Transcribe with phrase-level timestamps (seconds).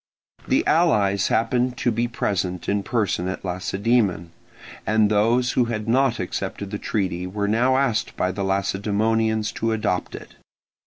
[0.47, 4.31] The allies happened to be present in person at Lacedaemon,
[4.83, 9.73] and those who had not accepted the treaty were now asked by the Lacedaemonians to
[9.73, 10.37] adopt it.